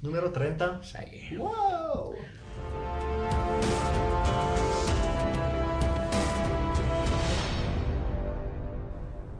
[0.00, 0.80] Numero 30?
[0.82, 1.36] 6.
[1.36, 2.16] Wow!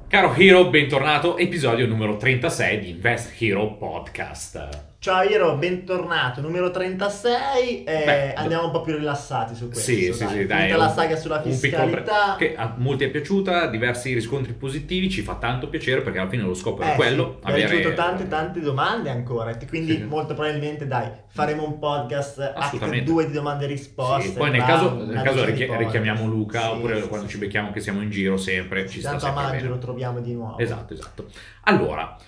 [0.09, 4.90] Caro Hero, bentornato, episodio numero 36 di Invest Hero Podcast.
[5.03, 9.91] Ciao Iro, bentornato, numero 36 e Beh, andiamo un po' più rilassati su questo.
[9.91, 10.29] Sì, sì, dai.
[10.37, 10.59] sì, dai.
[10.67, 12.37] Finita la saga sulla un piccolo fiscalità.
[12.37, 16.43] che a molti è piaciuta, diversi riscontri positivi, ci fa tanto piacere perché alla fine
[16.43, 17.39] lo scopo Eh è quello.
[17.43, 20.03] sì, abbiamo ricevuto tante tante domande ancora, quindi Sì.
[20.03, 23.01] molto probabilmente dai, faremo un podcast act.
[23.03, 24.29] 2 di domande e risposte.
[24.29, 27.33] Sì, poi nel caso, nel caso richi- richiamiamo Luca Sì, oppure sì, quando sì.
[27.33, 29.69] ci becchiamo che siamo in giro sempre, ci Tanto a sempre maggio bene.
[29.69, 30.59] lo troviamo di nuovo.
[30.59, 31.25] Esatto, esatto.
[31.63, 32.19] Allora,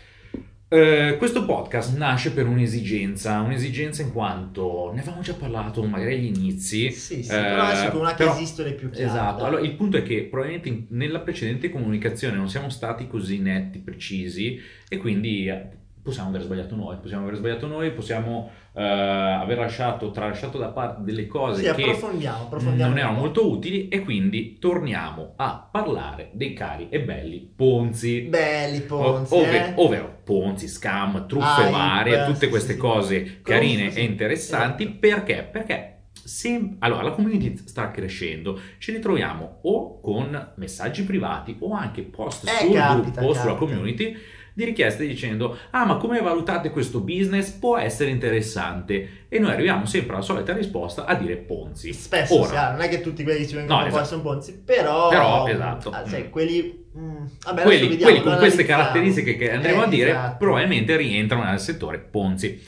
[0.72, 6.34] eh, questo podcast nasce per un'esigenza, un'esigenza in quanto ne avevamo già parlato magari agli
[6.34, 6.90] inizi.
[6.90, 9.12] Sì, sì, eh, però adesso con una che però- esistono più chiara.
[9.12, 13.80] Esatto, allora il punto è che probabilmente nella precedente comunicazione non siamo stati così netti,
[13.80, 14.58] precisi
[14.88, 15.52] e quindi
[16.02, 21.02] possiamo aver sbagliato noi, possiamo aver sbagliato noi, possiamo eh, aver lasciato, tralasciato da parte
[21.04, 22.90] delle cose Sì, che approfondiamo, approfondiamo.
[22.90, 28.22] non erano molto utili e quindi torniamo a parlare dei cari e belli Ponzi.
[28.22, 29.72] Belli Ponzi, O- ove- eh?
[29.76, 32.78] ovvero Ponzi, scam, truffe Hype, varie, tutte sì, queste sì.
[32.78, 33.98] cose carine Confusi.
[34.00, 34.82] e interessanti.
[34.84, 34.98] Esatto.
[34.98, 35.48] Perché?
[35.52, 41.72] Perché sem- allora, la community sta crescendo, ce ne troviamo o con messaggi privati o
[41.74, 43.54] anche post Eh, sul capita, gruppo, sulla capita.
[43.56, 44.16] community
[44.54, 49.86] di richieste dicendo ah ma come valutate questo business può essere interessante e noi arriviamo
[49.86, 53.22] sempre alla solita risposta a dire Ponzi Spesso Ora, si ha, non è che tutti
[53.22, 54.04] quelli che ci vengono No, esatto.
[54.04, 55.08] sono Ponzi, però...
[55.08, 55.90] Però, esatto.
[55.90, 56.30] ah, sai, Mm.
[56.30, 56.84] quelli...
[56.96, 60.36] mm, vabbè, quelli, vediamo, quelli con queste caratteristiche che andremo Eh, a dire esatto.
[60.38, 62.60] probabilmente rientrano nel settore Ponzi.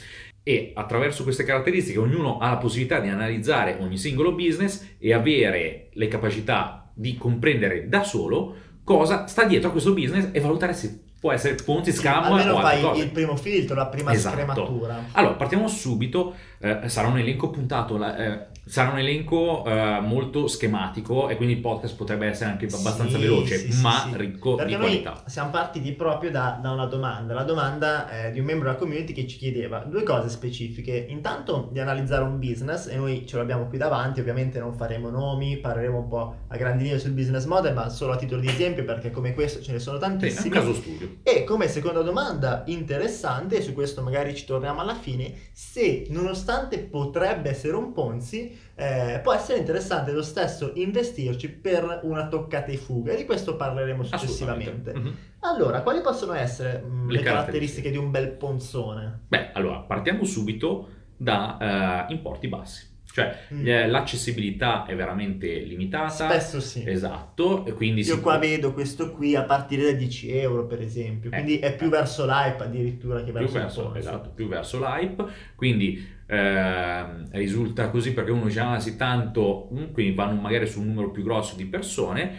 [0.46, 5.88] E attraverso queste caratteristiche ognuno ha la possibilità di analizzare ogni singolo business e avere
[5.92, 8.54] le capacità di comprendere da solo
[8.84, 12.52] cosa sta dietro a questo business e valutare se può essere Ponzi, Sì, scam almeno
[12.52, 13.02] o altre fai cose.
[13.02, 14.34] il primo filtro, la prima Esatto.
[14.34, 15.04] scrematura.
[15.12, 20.46] Allora, partiamo subito, eh, sarà un elenco puntato, la- eh, sarà un elenco eh, molto
[20.46, 24.16] schematico e quindi il podcast potrebbe essere anche abbastanza Sì, veloce, sì, ma sì.
[24.16, 25.22] ricco Perché di qualità.
[25.26, 29.12] siamo partiti proprio da, da una domanda, la domanda eh, di un membro della community
[29.12, 31.06] che ci chiedeva due cose specifiche.
[31.08, 35.58] Intanto di analizzare un business e noi ce l'abbiamo qui davanti, ovviamente non faremo nomi,
[35.58, 38.84] parleremo un po' a grandi linee sul business model, ma solo a titolo di esempio
[38.84, 40.48] perché come questo ce ne sono Sì, è un tantissimi.
[40.50, 41.16] caso studio.
[41.22, 46.78] E come seconda domanda interessante, e su questo magari ci torniamo alla fine, se nonostante
[46.78, 52.76] potrebbe essere un Ponzi, eh, può essere interessante lo stesso investirci per una toccata e
[52.76, 54.92] fuga, e di questo parleremo successivamente.
[54.94, 55.16] Mhm.
[55.40, 57.22] Allora, quali possono essere mh, Le le, caratteristiche.
[57.24, 59.20] caratteristiche di un bel ponzone?
[59.28, 62.92] Beh, allora, partiamo subito da eh, importi bassi.
[63.14, 63.64] Cioè, Mm.
[63.68, 66.28] eh, l'accessibilità è veramente limitata.
[66.28, 66.82] Spesso sì.
[66.84, 70.80] Esatto, e quindi Io qua può- vedo questo qui a partire da 10 euro, per
[70.80, 71.34] esempio, Eh.
[71.34, 75.24] quindi è più verso l'hype addirittura che più verso, il verso, esatto, più verso l'hype,
[75.54, 80.80] quindi ehm, risulta così perché uno dice ah sì tanto, mm, quindi vanno magari su
[80.80, 82.32] un numero più grosso di persone,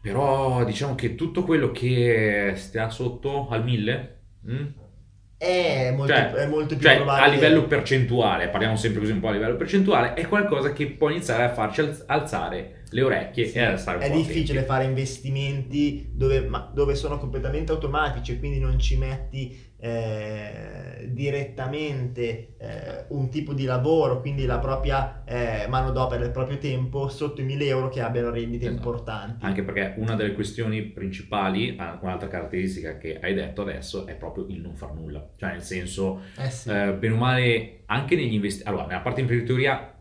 [0.00, 4.64] però diciamo che tutto quello che stia sotto al 1000, mm,
[5.44, 7.26] È molto, Cioè- è molto più cioè probabile.
[7.26, 11.10] a livello percentuale, parliamo sempre così un po' a livello percentuale, è qualcosa che può
[11.10, 14.66] iniziare a farci alz- alzare le orecchie Sì, e stare un È difficile attenti.
[14.66, 22.54] fare investimenti dove, ma- dove sono completamente automatici e quindi non ci metti eh, direttamente
[22.58, 27.44] eh, un tipo di lavoro, quindi la propria eh, manodopera, il proprio tempo sotto i
[27.44, 28.76] 1000 euro che abbiano rendite Esatto.
[28.88, 29.44] importanti.
[29.44, 34.46] Anche perché una delle questioni principali, ah, un'altra caratteristica che hai detto adesso, è proprio
[34.48, 35.28] il non far nulla.
[35.36, 36.70] Cioè, nel senso, Eh sì.
[36.70, 39.93] eh, bene o male, anche negli investimenti, allora, nella parte imprenditoria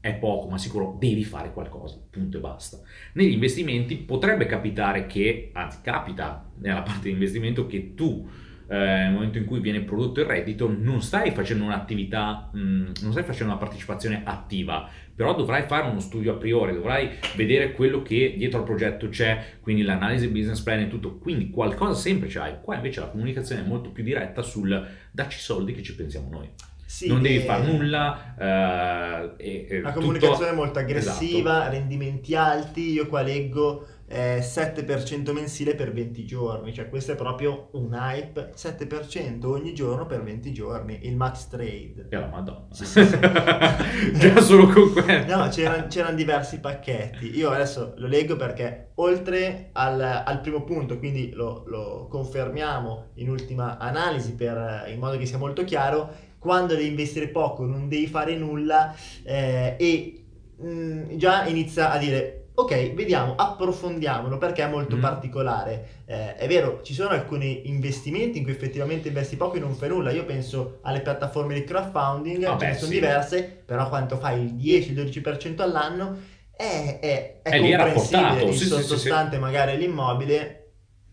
[0.00, 2.78] è poco, ma sicuro devi fare qualcosa, punto e basta.
[3.12, 8.26] Negli investimenti potrebbe capitare che, anzi capita nella parte di investimento che tu
[8.70, 13.10] eh, nel momento in cui viene prodotto il reddito non stai facendo un'attività, mh, non
[13.10, 18.00] stai facendo una partecipazione attiva, però dovrai fare uno studio a priori, dovrai vedere quello
[18.00, 22.60] che dietro al progetto c'è, quindi l'analisi business plan e tutto, quindi qualcosa sempre c'hai.
[22.62, 26.48] Qua invece la comunicazione è molto più diretta sul dacci soldi che ci pensiamo noi.
[26.90, 28.34] Sì, non devi eh, fare nulla.
[28.36, 31.70] eh, e, e La tutto- comunicazione è molto aggressiva, Esatto.
[31.70, 37.68] rendimenti alti, io qua leggo eh, 7% mensile per 20 giorni, cioè questo è proprio
[37.74, 42.06] un hype, 7% ogni giorno per 20 giorni, il max trade.
[42.08, 42.66] E la madonna.
[42.72, 43.18] Sì, sì, sì.
[44.18, 45.36] Già solo con quello.
[45.36, 47.36] No, c'erano, c'erano diversi pacchetti.
[47.36, 53.30] Io adesso lo leggo perché oltre al, al primo punto, quindi lo, lo confermiamo in
[53.30, 58.08] ultima analisi per, in modo che sia molto chiaro, quando devi investire poco non devi
[58.08, 60.24] fare nulla eh, e
[60.56, 65.00] mh, già inizia a dire ok, vediamo, approfondiamolo perché è molto Mm.
[65.00, 66.02] particolare.
[66.06, 69.88] Eh, è vero, ci sono alcuni investimenti in cui effettivamente investi poco e non fai
[69.88, 70.10] nulla.
[70.10, 72.98] Io penso alle piattaforme di crowdfunding, Ah, ce ne beh, sono sì.
[72.98, 76.18] diverse, però quanto fai il 10-12% all'anno
[76.54, 78.42] è, è, è È comprensibile.
[78.42, 80.59] Il sì, sì, sì, sottostante magari l'immobile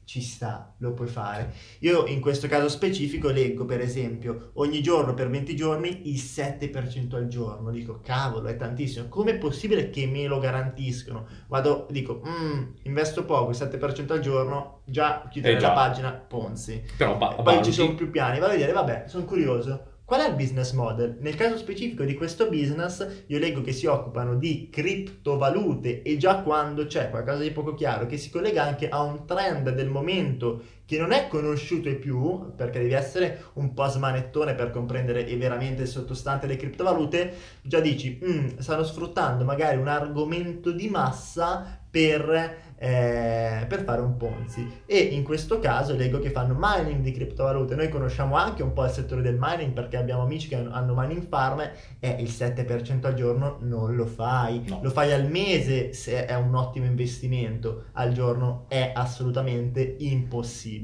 [0.07, 1.54] ci sta, lo puoi fare.
[1.80, 7.15] Io in questo caso specifico leggo per esempio ogni giorno per 20 giorni il 7%
[7.15, 7.71] al giorno.
[7.71, 9.09] Dico cavolo, è tantissimo.
[9.09, 11.27] Com'è possibile che me lo garantiscono?
[11.48, 15.68] Vado, dico, "Mm, investo poco, il 7% al giorno, già chiudere Eh già.
[15.68, 16.81] la pagina Ponzi.
[16.95, 19.86] Però ba- poi ci sono più piani, vado a vedere, vabbè, sono curioso.
[20.07, 21.18] Qual è il business model?
[21.19, 26.44] Nel caso specifico di questo business, io leggo che si occupano di criptovalute e già
[26.44, 30.63] quando c'è qualcosa di poco chiaro che si collega anche a un trend del momento
[30.87, 35.81] che non è conosciuto e più, perché devi essere un po' smanettone per comprendere veramente
[35.81, 42.29] il sottostante delle criptovalute, già dici, "Mm, stanno sfruttando magari un argomento di massa per,
[42.77, 44.81] eh, per fare un Ponzi.
[44.85, 47.75] E in questo caso leggo che fanno mining di criptovalute.
[47.75, 50.93] Noi conosciamo anche un po' il settore del mining perché abbiamo amici che hanno- hanno
[50.95, 51.67] mining farm
[51.99, 54.63] e il 7% al giorno non lo fai.
[54.67, 54.79] No.
[54.83, 60.76] Lo fai al mese se è un ottimo investimento, al giorno è assolutamente impossibile.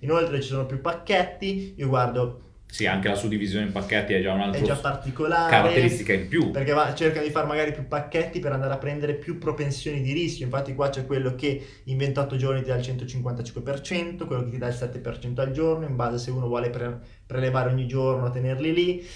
[0.00, 4.32] Inoltre ci sono più pacchetti, io guardo, Sì, anche la suddivisione in pacchetti è già
[4.32, 5.50] un è già particolare.
[5.50, 6.50] caratteristica in più.
[6.50, 10.12] Perché va- cercano di fare magari più pacchetti per andare a prendere più propensioni di
[10.12, 10.44] rischio.
[10.46, 14.58] Infatti, qua c'è quello che in 28 giorni ti dà il 155%, quello che ti
[14.58, 18.72] dà il 7% al giorno, in base se uno vuole pre- prelevare ogni giorno, tenerli
[18.74, 19.06] lì.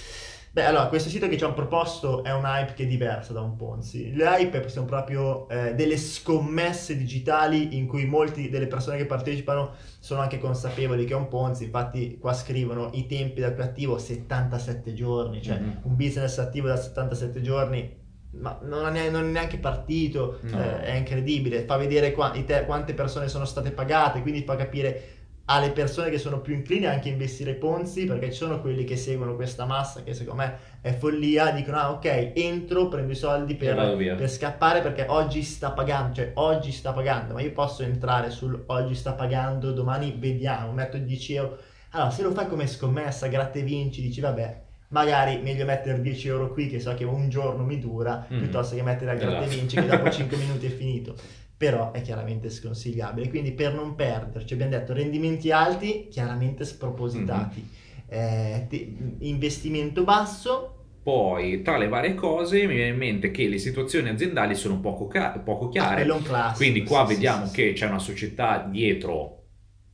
[0.52, 3.41] Beh, allora, questo sito che ci hanno proposto è un hype che è diverso da
[3.41, 4.12] un Ponzi.
[4.12, 9.70] Le hype sono proprio eh, delle scommesse digitali in cui molti delle persone che partecipano
[10.00, 11.64] sono anche consapevoli che è un Ponzi.
[11.64, 15.79] Infatti, qua scrivono i tempi da più attivo 77 giorni, cioè Mhm.
[15.82, 17.99] un business attivo da 77 giorni.
[18.32, 20.61] Ma non è, neanche, partito, No.
[20.61, 21.62] eh, è incredibile.
[21.62, 25.19] Fa vedere qua- te- quante persone sono state pagate, quindi fa capire
[25.52, 28.97] alle persone che sono più incline anche a investire Ponzi, perché ci sono quelli che
[28.97, 33.55] seguono questa massa che secondo me è follia, dicono ah ok, entro, prendo i soldi
[33.56, 33.75] per,
[34.17, 38.62] per scappare perché oggi sta pagando, cioè oggi sta pagando, ma io posso entrare sul
[38.67, 41.58] oggi sta pagando, domani vediamo, metto 10 euro.
[41.91, 44.61] Allora, se lo fai come scommessa, gratta e vinci, dici vabbè,
[44.91, 48.38] magari meglio mettere 10 euro qui che so che un giorno mi dura, Mhm.
[48.38, 49.56] piuttosto che mettere a gratta e Esatto.
[49.58, 51.14] vinci che dopo 5 minuti è finito.
[51.61, 57.69] Però è chiaramente sconsigliabile, quindi per non perderci abbiamo detto rendimenti alti, chiaramente spropositati, Mhm.
[58.12, 63.59] Eh, te- investimento basso, Poi, tra le varie cose, mi viene in mente che le
[63.59, 66.05] situazioni aziendali sono poco, ca- poco ah, chiare.
[66.23, 66.57] classico.
[66.57, 69.39] Quindi qua sì, sì, vediamo sì, che c'è una società dietro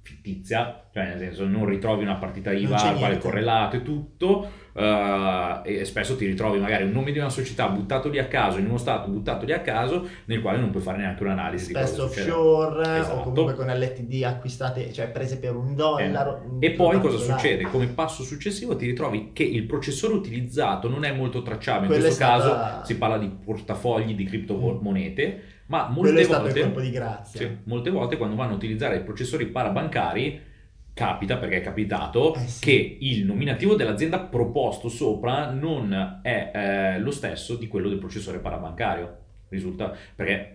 [0.03, 5.61] fittizia, cioè nel senso non ritrovi una partita IVA al quale correlato e tutto, eh,
[5.62, 8.67] e spesso ti ritrovi magari un nome di una società buttato lì a caso, in
[8.67, 12.99] uno stato buttato lì a caso, nel quale non puoi fare neanche un'analisi Spesso offshore
[12.99, 13.14] Esatto.
[13.14, 16.58] o comunque con LTD acquistate, cioè prese per un dollaro.
[16.61, 17.40] E poi cosa particolare.
[17.40, 17.62] succede?
[17.64, 22.12] Come passo successivo ti ritrovi che il processore utilizzato non è molto tracciabile, in Quello
[22.12, 27.56] è questo stata- caso si parla di portafogli di criptomonete, ma Quello molte volte, sì,
[27.64, 30.55] molte volte quando vanno a utilizzare i processori parabancari
[30.96, 32.60] capita, perché è capitato, Eh sì.
[32.64, 38.38] che il nominativo dell'azienda proposto sopra non è eh, lo stesso di quello del processore
[38.38, 39.19] parabancario.
[39.50, 40.54] Risulta perché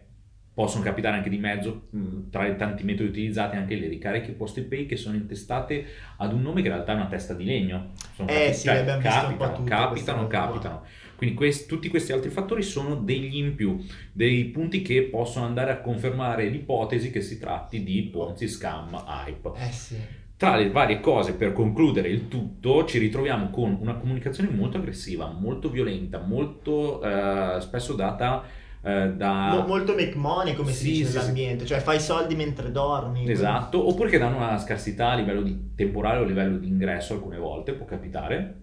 [0.54, 4.88] possono capitare anche di mezzo, mh, tra i tanti metodi utilizzati, anche le ricariche PostePay
[4.88, 5.86] che sono intestate
[6.18, 7.92] ad un nome che in realtà è una testa di legno.
[8.16, 10.28] Sono Eh capi- sì, cioè, capitano, capitano, qua.
[10.28, 10.84] capitano.
[11.16, 13.78] Quindi quest- tutti questi altri fattori sono degli in più,
[14.12, 19.52] dei punti che possono andare a confermare l'ipotesi che si tratti di Ponzi, scam, hype.
[19.56, 19.96] Eh sì.
[20.42, 25.28] Tra le varie cose, per concludere il tutto, ci ritroviamo con una comunicazione molto aggressiva,
[25.28, 28.42] molto violenta, molto eh, spesso data
[28.84, 29.50] eh, da...
[29.54, 31.18] Mo- molto make money come si Sì, dice sì, sì.
[31.20, 33.30] nell'ambiente, cioè fai soldi mentre dormi.
[33.30, 37.14] Esatto, oppure che danno una scarsità a livello di temporale o a livello di ingresso
[37.14, 38.56] alcune volte, può capitare.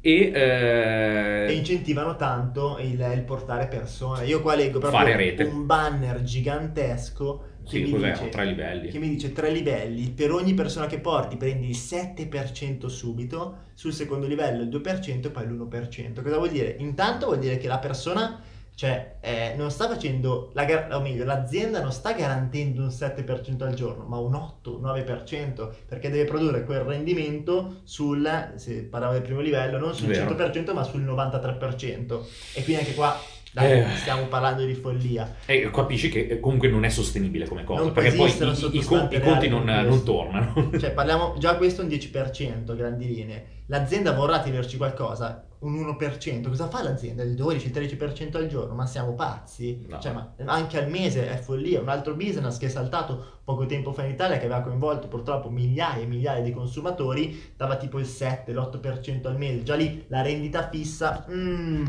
[0.00, 4.26] E, eh, E incentivano tanto il, il portare persone.
[4.26, 5.44] Io qua leggo proprio Fare rete.
[5.44, 8.12] un banner gigantesco sì, mi cos'è?
[8.12, 8.88] dice, Tre livelli.
[8.88, 10.10] che mi dice tre livelli.
[10.10, 15.30] Per ogni persona che porti prendi il 7% subito, sul secondo livello il 2% e
[15.30, 16.22] poi l'1%.
[16.22, 16.76] Cosa vuol dire?
[16.78, 18.42] Intanto vuol dire che la persona
[18.76, 23.74] cioè, eh, non sta facendo, la o meglio, l'azienda non sta garantendo un 7% al
[23.74, 29.40] giorno, ma un 8, 9%, perché deve produrre quel rendimento sul, se parlavo del primo
[29.40, 30.34] livello, non sul Vero.
[30.34, 32.20] 100%, ma sul 93%.
[32.54, 33.16] E quindi anche qua
[33.54, 33.86] Dai, Eh.
[33.98, 35.32] stiamo parlando di follia.
[35.46, 38.82] E capisci che eh, comunque non è sostenibile come cosa, Non perché poi i, i
[38.82, 40.70] conti, i conti non, non tornano.
[40.76, 43.46] Cioè, parliamo già questo è un 10% a grandi linee.
[43.66, 46.48] L'azienda vorrà tenerci qualcosa, un 1%.
[46.48, 47.22] Cosa fa l'azienda?
[47.22, 48.74] Il 12, il 13% al giorno?
[48.74, 49.86] Ma siamo pazzi?
[49.88, 50.00] No.
[50.00, 51.80] Cioè, ma anche al mese è follia.
[51.80, 55.48] Un altro business che è saltato poco tempo fa in Italia, che aveva coinvolto purtroppo
[55.48, 59.62] migliaia e migliaia di consumatori, dava tipo il 7, l'8% al mese.
[59.62, 61.24] Già lì la rendita fissa.
[61.30, 61.84] mm.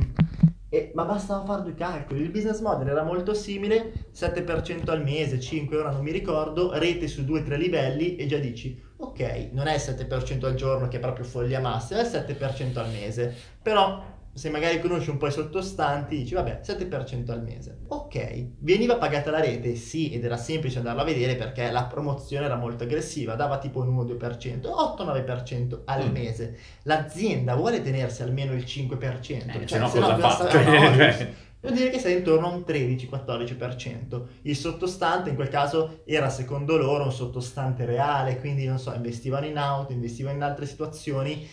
[0.75, 2.21] E- ma bastava fare due calcoli.
[2.21, 7.07] Il business model era molto simile, 7% al mese, 5 ora non mi ricordo, rete
[7.07, 10.99] su 2-3 livelli e già dici, ok, non è il 7% al giorno che è
[10.99, 13.33] proprio follia massima, è il 7% al mese.
[13.61, 17.77] Però se magari conosci un po' i sottostanti, dici vabbè, 7% al mese.
[17.87, 19.75] Ok, veniva pagata la rete?
[19.75, 23.79] Sì, ed era semplice andarla a vedere perché la promozione era molto aggressiva, dava tipo
[23.79, 26.11] un 1-2%, 8-9% al Mm.
[26.11, 26.57] mese.
[26.83, 30.47] L'azienda vuole tenersi almeno il 5%, Eh, cioè, se no se cosa cosa fa?
[30.49, 31.33] sta-
[31.65, 34.21] Devo dire che sei intorno a un 13-14%.
[34.43, 39.45] Il sottostante in quel caso era secondo loro un sottostante reale, quindi non so, investivano
[39.47, 41.47] in auto, investivano in altre situazioni.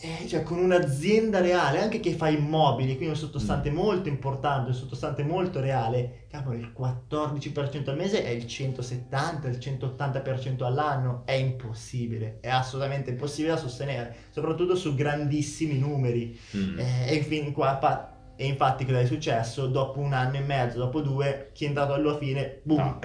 [0.00, 4.76] Eh, cioè con un'azienda reale, anche che fa immobili, quindi un sottostante molto importante, un
[4.76, 11.32] sottostante molto reale, cavolo, il 14% al mese è il 170, il 180% all'anno, è
[11.32, 16.38] impossibile, è assolutamente impossibile da sostenere, soprattutto su grandissimi numeri.
[16.56, 16.78] Mm.
[16.78, 19.66] Eh, e, fin qua fa- e infatti cosa è successo?
[19.66, 22.98] Dopo un anno e mezzo, dopo due, chi è entrato alla fine, boom,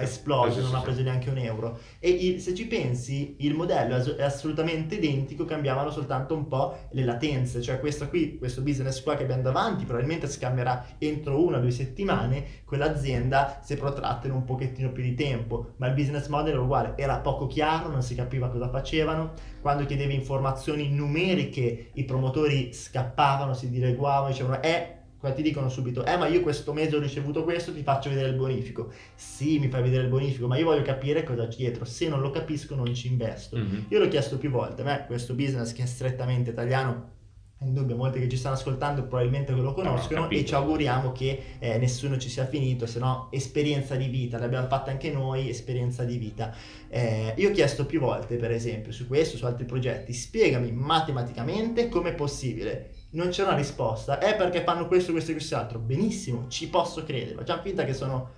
[0.52, 1.78] sì, sì, non ha preso neanche un euro.
[1.98, 6.46] E il- se ci pensi, il modello è as- è assolutamente identico, cambiavano soltanto un
[6.46, 7.60] po' le latenze.
[7.60, 11.60] Cioè questo qui, questo business qua che abbiamo davanti, probabilmente si cambierà entro una o
[11.60, 16.28] due settimane, quell'azienda si è protratta in un pochettino più di tempo, ma il business
[16.28, 21.90] model era uguale, era poco chiaro, non si capiva cosa facevano, quando chiedevi informazioni numeriche
[21.94, 24.98] i promotori scappavano, si dileguavano, dicevano eh,
[25.32, 28.36] ti dicono subito, eh ma io questo mese ho ricevuto questo, ti faccio vedere il
[28.36, 28.92] bonifico.
[29.14, 32.20] Sì, mi fai vedere il bonifico, ma io voglio capire cosa c'è dietro, se non
[32.20, 33.56] lo capisco non ci investo.
[33.56, 33.86] Mhm.
[33.88, 37.12] Io l'ho chiesto più volte, a me questo business che è strettamente italiano,
[37.56, 41.78] è indubbio, molti che ci stanno ascoltando probabilmente lo conoscono e ci auguriamo che eh,
[41.78, 46.18] nessuno ci sia finito, se no esperienza di vita, l'abbiamo fatta anche noi, esperienza di
[46.18, 46.54] vita.
[46.88, 51.88] Eh, io ho chiesto più volte, per esempio, su questo, su altri progetti, spiegami matematicamente
[51.88, 52.90] come è possibile.
[53.14, 55.78] Non c'è una risposta, è perché fanno questo, questo e quest'altro.
[55.78, 58.30] Benissimo, ci posso credere, facciamo finta che sono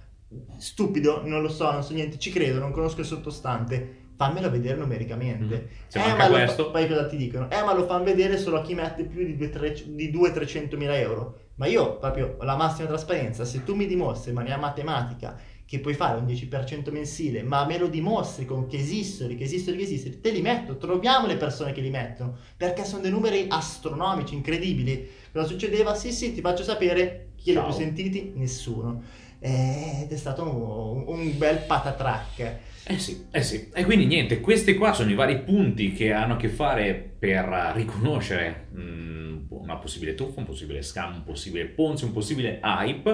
[0.59, 4.05] stupido, non lo so, non so niente, ci credo, non conosco il sottostante.
[4.17, 5.69] Fammelo vedere numericamente.
[5.71, 5.75] Mm.
[5.89, 7.51] Se Eh, ma lo questo- poi cosa ti dicono?
[7.51, 11.41] Eh, ma lo fanno vedere solo a chi mette più di 200-300 mila euro.
[11.57, 15.95] Ma io, proprio, la massima trasparenza, se tu mi dimostri in maniera matematica che puoi
[15.95, 20.15] fare un 10% mensile, ma me lo dimostri con che esistono, che esistono, che esistono,
[20.21, 25.09] te li metto, troviamo le persone che li mettono, perché sono dei numeri astronomici, incredibili.
[25.33, 25.95] Cosa succedeva?
[25.95, 28.33] Sì, sì, ti faccio sapere chi li ha più sentiti?
[28.37, 29.03] Nessuno.
[29.41, 32.59] Eh, Ed è stato un, un bel patatrack.
[32.89, 33.69] Eh sì, eh sì.
[33.75, 37.73] E quindi niente, questi qua sono i vari punti che hanno a che fare per
[37.75, 43.11] riconoscere mm, una possibile truffa, un possibile scam, un possibile ponzi, un possibile hype.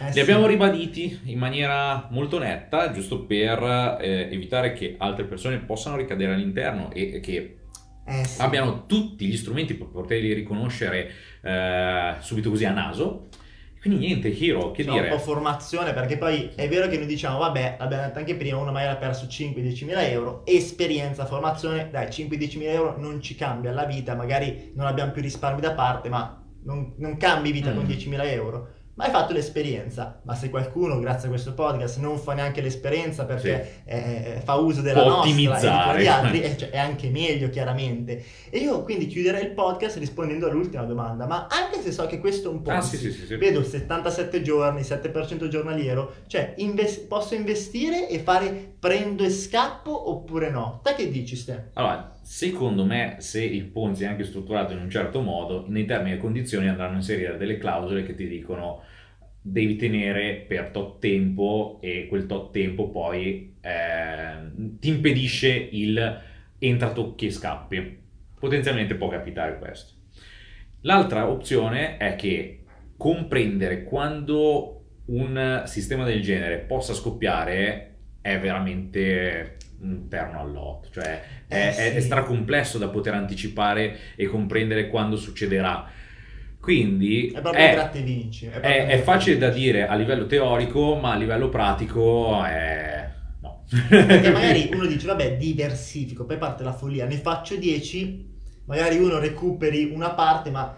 [0.00, 0.20] Eh Li sì.
[0.20, 3.62] abbiamo ribaditi in maniera molto netta, giusto per
[4.00, 7.58] eh, evitare che altre persone possano ricadere all'interno e che
[8.06, 8.40] Eh sì.
[8.42, 11.10] abbiano tutti gli strumenti per poterli riconoscere
[11.42, 13.28] eh, subito così a naso.
[13.84, 15.10] Quindi niente, Hiro, che C'è dire?
[15.10, 18.56] un po' formazione perché poi è vero che noi diciamo vabbè l'abbiamo detto anche prima
[18.56, 23.34] uno magari ha perso 5-10 mila euro esperienza, formazione dai 5-10 mila euro non ci
[23.34, 27.72] cambia la vita magari non abbiamo più risparmi da parte ma non, non cambi vita
[27.72, 27.76] Mm.
[27.76, 31.98] con 10 mila euro ma hai fatto l'esperienza ma se qualcuno grazie a questo podcast
[31.98, 36.06] non fa neanche l'esperienza perché eh, fa uso della Può nostra e di ottimizzare.
[36.08, 40.84] altri eh, cioè, è anche meglio chiaramente e io quindi chiuderei il podcast rispondendo all'ultima
[40.84, 43.36] domanda ma anche se so che questo è un po' Ah sì, sì, sì, sì.
[43.36, 50.50] vedo 77 giorni, 7% giornaliero, cioè inves- posso investire e fare prendo e scappo oppure
[50.50, 50.80] no?
[50.82, 51.70] Te che dici Ste?
[51.74, 56.16] Allora, secondo me, se il Ponzi è anche strutturato in un certo modo, nei termini
[56.16, 58.82] e condizioni andranno a inserire delle clausole che ti dicono
[59.46, 66.22] devi tenere per tot tempo e quel tot tempo poi eh, ti impedisce il
[66.58, 67.98] entra tocchi e scappi.
[68.38, 69.92] Potenzialmente può capitare questo.
[70.80, 72.64] L'altra opzione è che
[72.96, 81.54] comprendere quando un sistema del genere possa scoppiare è veramente un terno all'otto, cioè è,
[81.56, 82.00] Eh, è- è sì.
[82.00, 85.88] stracomplesso da poter anticipare e comprendere quando succederà.
[86.58, 87.90] Quindi È è,
[88.60, 93.10] è- è facile da dire a livello teorico, ma a livello pratico è
[93.40, 93.66] no.
[94.06, 98.32] Perché magari uno dice vabbè diversifico, poi parte la follia, ne faccio 10
[98.66, 100.74] magari uno recuperi una parte, ma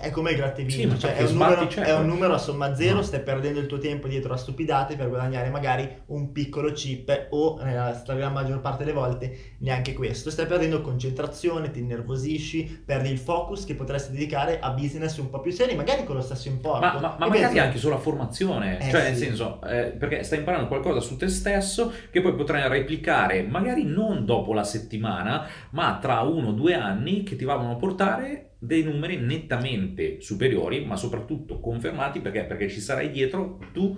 [0.00, 1.90] è come il grattevino, Sì, cioè, perché è, un numero, certo.
[1.90, 3.02] è un numero a somma zero, No.
[3.02, 7.58] stai perdendo il tuo tempo dietro a stupidate per guadagnare magari un piccolo chip o
[7.62, 10.30] nella stragrande maggior parte delle volte neanche questo.
[10.30, 15.40] Stai perdendo concentrazione, ti innervosisci, perdi il focus che potresti dedicare a business un po'
[15.40, 16.78] più seri, magari con lo stesso importo.
[16.86, 19.06] Ma, ma- ma magari penso- anche sulla formazione, Eh, cioè sì.
[19.08, 23.84] nel senso, eh, perché stai imparando qualcosa su te stesso che poi potrai replicare magari
[23.84, 28.47] non dopo la settimana, ma tra uno o due anni che ti vanno a portare
[28.58, 33.96] dei numeri nettamente superiori, ma soprattutto confermati perché, perché ci sarai dietro tu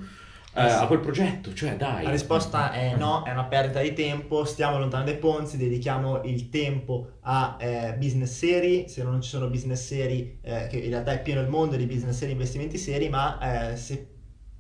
[0.55, 2.05] eh, Eh a quel progetto, cioè dai.
[2.05, 6.49] La risposta è no, è una perdita di tempo, stiamo lontano dai ponzi, dedichiamo il
[6.49, 11.13] tempo a eh, business seri, se non ci sono business seri, eh, che in realtà
[11.13, 14.07] è pieno il mondo di business seri, investimenti seri, ma eh, se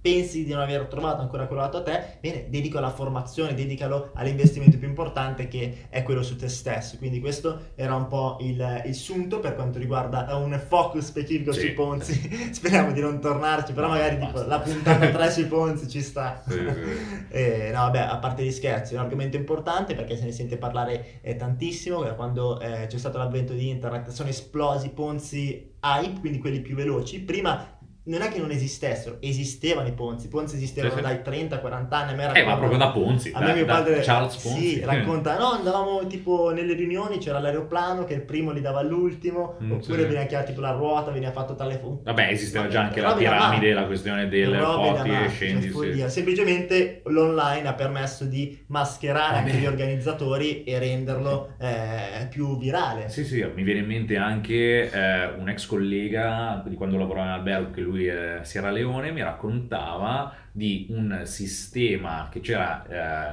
[0.00, 4.10] pensi di non aver trovato ancora quello dato a te, bene, dedico alla formazione, dedicalo
[4.14, 6.96] all'investimento più importante che è quello su te stesso.
[6.96, 11.60] Quindi questo era un po' il, il sunto per quanto riguarda un focus specifico Sì.
[11.60, 12.30] sui ponzi.
[12.52, 14.38] Speriamo di non tornarci, però No, magari basta.
[14.38, 16.42] tipo, la puntata 3 sui ponzi ci sta.
[16.46, 17.18] Sì, sì.
[17.32, 20.56] Eh, no, vabbè, a parte gli scherzi, è un argomento importante perché se ne sente
[20.56, 22.02] parlare eh, tantissimo.
[22.14, 26.74] Quando eh, c'è stato l'avvento di internet sono esplosi i ponzi hype, quindi quelli più
[26.74, 27.20] veloci.
[27.20, 30.26] Prima non è che non esistessero, esistevano i ponzi.
[30.26, 32.12] I ponzi esistevano Sì, dai 30-40 anni.
[32.12, 34.68] A me Eh, ma proprio da Ponzi, a da, me mio da padre Charles Ponzi.
[34.68, 39.56] sì, racconta, no, andavamo tipo nelle riunioni, c'era l'aeroplano che il primo li dava all'ultimo,
[39.62, 40.02] Mm, oppure sì.
[40.04, 41.80] veniva chiamata tipo la ruota, veniva fatto tale...
[42.02, 45.70] Vabbè, esisteva già anche la piramide, la questione del Robe da porti e matti, scendi.
[45.72, 46.08] cioè.
[46.08, 49.50] Semplicemente l'online ha permesso di mascherare Vabbè.
[49.50, 53.08] anche gli organizzatori e renderlo eh, più virale.
[53.08, 57.32] Sì, sì, mi viene in mente anche eh, un ex collega di quando lavorava in
[57.32, 62.84] albergo, che lui è Sierra Leone, mi raccontava di un sistema che c'era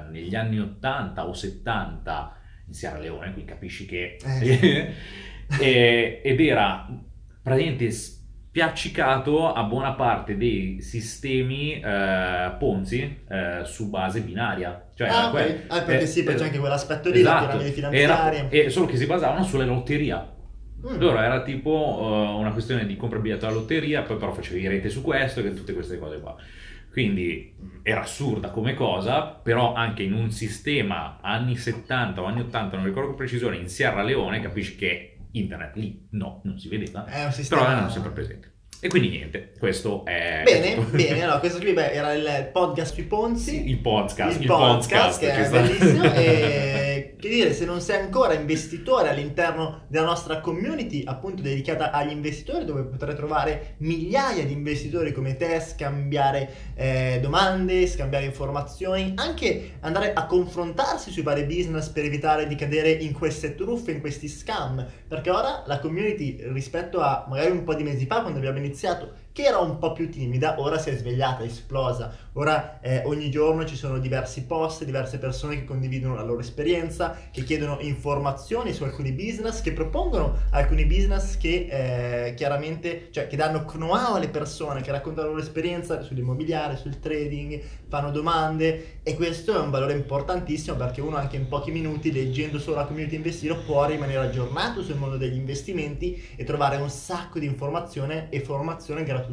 [0.06, 2.36] eh, negli anni 80 o 70
[2.68, 4.18] in Sierra Leone, quindi capisci che...
[4.24, 4.94] Eh.
[5.62, 6.86] E- ed era
[7.42, 14.90] praticamente spiaccicato a buona parte dei sistemi eh, Ponzi eh, su base binaria.
[14.94, 15.32] Cioè, Ah, era ok.
[15.32, 17.46] que- Ah, perché eh, sì, poi c'è eh, anche quell'aspetto lì, esatto.
[17.60, 18.50] piramide Era- finanziaria.
[18.50, 20.34] e solo che si basavano sulla lotteria.
[20.86, 21.00] Mm.
[21.00, 24.89] Loro era tipo eh, una questione di compra biglietto alla lotteria, poi però facevi rete
[24.89, 26.36] su questo e tutte queste cose qua.
[26.91, 32.75] Quindi era assurda come cosa, però anche in un sistema anni 70 o anni 80,
[32.75, 37.05] non ricordo con precisione, in Sierra Leone, capisci che internet lì no, non si vedeva,
[37.31, 37.62] sistema...
[37.62, 38.55] però erano sempre presenti.
[38.79, 40.43] E quindi niente, questo è...
[40.43, 43.68] Bene, bene, allora questo qui beh, era il podcast sui Ponzi.
[43.68, 45.61] Il podcast, il, il podcast, podcast, che è sta.
[45.61, 51.92] bellissimo e che dire se non sei ancora investitore all'interno della nostra community appunto dedicata
[51.92, 59.14] agli investitori dove potrai trovare migliaia di investitori come te scambiare eh, domande scambiare informazioni
[59.16, 64.00] anche andare a confrontarsi sui vari business per evitare di cadere in queste truffe in
[64.00, 64.86] questi scam.
[65.08, 69.25] Perché ora la community rispetto a magari un po' di mesi fa quando abbiamo iniziato
[69.38, 72.12] che era un po' più timida, ora si è svegliata, esplosa.
[72.34, 77.16] Ora eh, ogni giorno ci sono diversi post, diverse persone che condividono la loro esperienza,
[77.30, 83.36] che chiedono informazioni su alcuni business, che propongono alcuni business che eh, chiaramente, cioè che
[83.36, 89.16] danno know-how alle persone, che raccontano la loro esperienza sull'immobiliare, sul trading, fanno domande e
[89.16, 93.16] questo è un valore importantissimo perché uno anche in pochi minuti leggendo solo la community
[93.16, 98.40] investiro può rimanere aggiornato sul mondo degli investimenti e trovare un sacco di informazione e
[98.40, 99.26] formazione gratuita.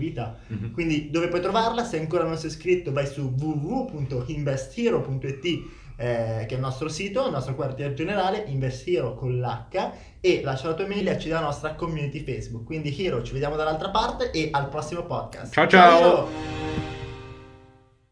[0.47, 0.73] Mhm.
[0.73, 1.85] Quindi dove puoi trovarla?
[1.85, 7.33] Se ancora non sei iscritto vai su www.investhero.it eh, che è il nostro sito, il
[7.33, 11.75] nostro quartier generale, Investiro con l'H e lascia la tua mail e accedi alla nostra
[11.75, 12.65] community Facebook.
[12.65, 15.53] Quindi Hero, ci vediamo dall'altra parte e al prossimo podcast.
[15.53, 15.99] Ciao, ciao!
[15.99, 16.74] Hero!